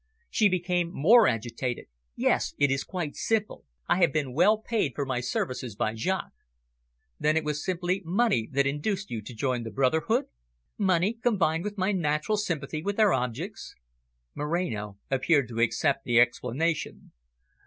[0.31, 1.85] She became more agitated.
[2.15, 3.65] "Yes, it is quite simple.
[3.87, 6.33] I have been well paid for my services by Jaques."
[7.19, 10.25] "Then it was simply money that induced you to join the brotherhood?"
[10.75, 13.75] "Money, combined with my natural sympathy with their objects."
[14.33, 17.11] Moreno appeared to accept the explanation.